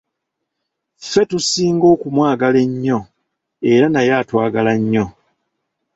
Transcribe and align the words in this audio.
Ffe, 1.03 1.21
tusinga 1.29 1.85
okumwagala 1.93 2.59
ennyo 2.67 2.99
era 3.71 3.85
naye 3.89 4.11
atwagala 4.21 4.73
nnyo. 4.79 5.05